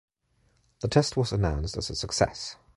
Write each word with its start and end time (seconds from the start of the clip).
The 0.79 0.87
test 0.87 1.15
was 1.15 1.31
announced 1.31 1.77
as 1.77 1.91
a 1.91 1.95
success. 1.95 2.55